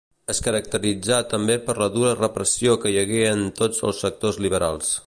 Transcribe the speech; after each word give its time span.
Es 0.33 0.37
caracteritzà 0.45 1.19
també 1.33 1.57
per 1.67 1.75
la 1.83 1.89
dura 1.99 2.15
repressió 2.23 2.75
que 2.87 2.95
hi 2.95 2.99
hagué 3.05 3.23
en 3.37 3.47
tots 3.63 3.89
els 3.91 4.05
sectors 4.07 4.43
liberals. 4.49 4.95